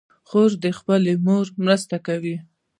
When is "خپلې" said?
0.77-1.13